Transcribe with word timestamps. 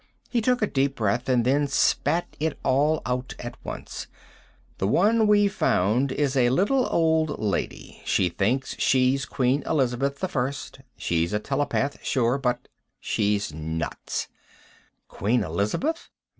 He 0.31 0.41
took 0.41 0.63
a 0.63 0.65
deep 0.65 0.95
breath, 0.95 1.29
and 1.29 1.45
then 1.45 1.67
spat 1.67 2.35
it 2.39 2.57
all 2.63 3.03
out 3.05 3.35
at 3.37 3.55
once: 3.63 4.07
"The 4.79 4.87
one 4.87 5.27
we've 5.27 5.53
found 5.53 6.11
is 6.11 6.35
a 6.35 6.49
little 6.49 6.87
old 6.89 7.37
lady. 7.37 8.01
She 8.03 8.27
thinks 8.27 8.75
she's 8.79 9.25
Queen 9.27 9.61
Elizabeth 9.63 10.35
I. 10.35 10.53
She's 10.97 11.33
a 11.33 11.39
telepath, 11.39 12.03
sure, 12.03 12.39
but 12.39 12.67
she's 12.99 13.53
nuts." 13.53 14.27
"Queen 15.07 15.43
Elizabeth?" 15.43 16.09